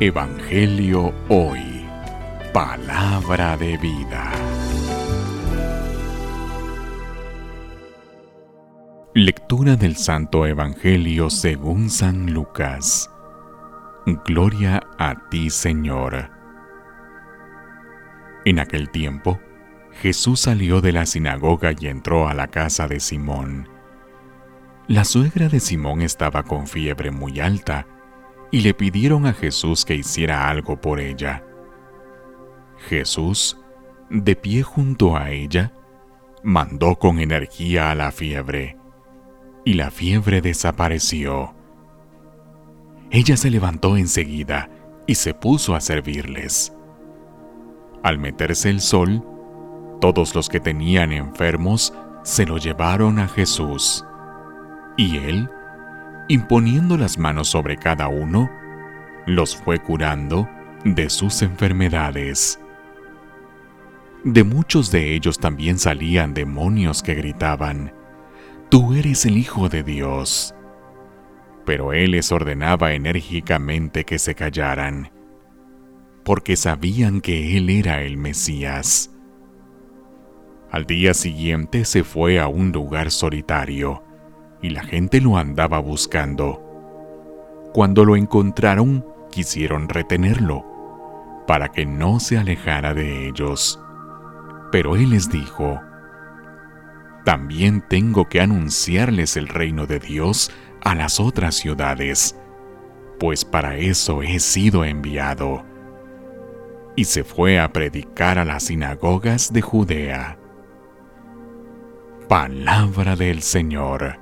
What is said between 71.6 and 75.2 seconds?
Pero él les ordenaba enérgicamente que se callaran,